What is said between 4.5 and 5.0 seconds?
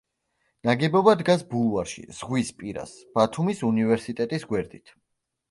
გვერდით.